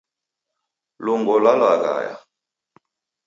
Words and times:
Lungo 1.03 1.33
lwalaghaya 1.41 2.15